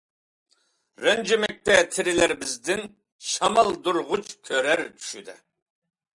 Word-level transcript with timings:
رەنجىمەكتە 1.03 1.75
تېرىلەر 1.97 2.33
بىزدىن 2.45 2.81
شامالدۇرغۇچ 3.27 4.35
كۆرەر 4.51 4.85
چۈشىدە. 4.99 5.39